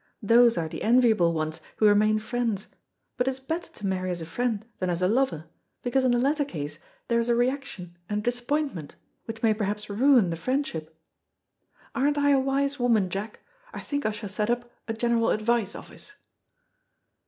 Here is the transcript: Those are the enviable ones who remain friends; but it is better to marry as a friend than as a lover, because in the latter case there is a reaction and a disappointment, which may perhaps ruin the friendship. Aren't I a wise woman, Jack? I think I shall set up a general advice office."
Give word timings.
Those 0.23 0.57
are 0.57 0.67
the 0.67 0.81
enviable 0.81 1.31
ones 1.31 1.61
who 1.77 1.85
remain 1.87 2.17
friends; 2.17 2.65
but 3.17 3.27
it 3.27 3.29
is 3.33 3.39
better 3.39 3.71
to 3.71 3.85
marry 3.85 4.09
as 4.09 4.19
a 4.19 4.25
friend 4.25 4.65
than 4.79 4.89
as 4.89 4.99
a 5.03 5.07
lover, 5.07 5.45
because 5.83 6.03
in 6.03 6.09
the 6.09 6.17
latter 6.17 6.43
case 6.43 6.79
there 7.07 7.19
is 7.19 7.29
a 7.29 7.35
reaction 7.35 7.95
and 8.09 8.17
a 8.17 8.21
disappointment, 8.23 8.95
which 9.25 9.43
may 9.43 9.53
perhaps 9.53 9.91
ruin 9.91 10.31
the 10.31 10.35
friendship. 10.35 10.97
Aren't 11.93 12.17
I 12.17 12.31
a 12.31 12.39
wise 12.39 12.79
woman, 12.79 13.11
Jack? 13.11 13.41
I 13.75 13.79
think 13.79 14.07
I 14.07 14.11
shall 14.11 14.29
set 14.29 14.49
up 14.49 14.71
a 14.87 14.93
general 14.93 15.29
advice 15.29 15.75
office." 15.75 16.15